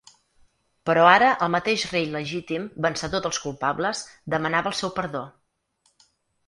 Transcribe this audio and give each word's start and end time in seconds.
Però 0.89 1.03
ara 1.09 1.27
el 1.47 1.51
mateix 1.57 1.83
rei 1.91 2.07
legítim, 2.15 2.65
vencedor 2.89 3.25
dels 3.27 3.43
culpables, 3.47 4.03
demanava 4.37 4.75
el 4.75 4.81
seu 4.83 4.95
perdó. 5.01 5.27